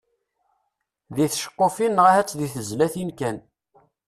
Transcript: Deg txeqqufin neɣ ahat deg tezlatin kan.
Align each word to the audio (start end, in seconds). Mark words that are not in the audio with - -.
Deg 1.15 1.29
txeqqufin 1.29 1.93
neɣ 1.95 2.05
ahat 2.11 2.35
deg 2.39 2.51
tezlatin 2.53 3.09
kan. 3.19 3.37